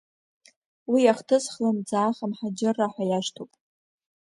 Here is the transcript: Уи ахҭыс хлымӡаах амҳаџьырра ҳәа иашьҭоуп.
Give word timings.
Уи 0.91 1.01
ахҭыс 1.11 1.45
хлымӡаах 1.53 2.17
амҳаџьырра 2.25 2.87
ҳәа 2.93 3.03
иашьҭоуп. 3.07 3.51